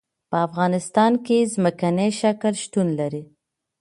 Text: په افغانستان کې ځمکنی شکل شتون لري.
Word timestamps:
په 0.29 0.37
افغانستان 0.47 1.11
کې 1.25 1.37
ځمکنی 1.53 2.09
شکل 2.21 2.53
شتون 2.63 2.87
لري. 2.99 3.23